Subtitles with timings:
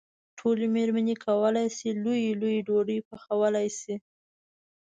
[0.37, 3.95] ټولې مېرمنې کولای شي لويې لويې ډوډۍ پخولی شي.